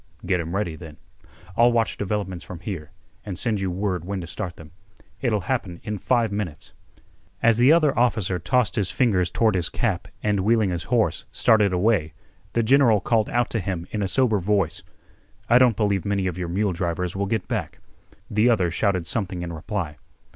[0.25, 0.97] "Get 'em ready, then.
[1.55, 2.89] I'll watch developments from here,
[3.23, 4.71] an' send you word when t' start them.
[5.21, 6.73] It'll happen in five minutes."
[7.43, 11.71] As the other officer tossed his fingers toward his cap and wheeling his horse, started
[11.71, 12.13] away,
[12.53, 14.81] the general called out to him in a sober voice:
[15.47, 17.77] "I don't believe many of your mule drivers will get back."
[18.27, 19.97] The other shouted something in reply.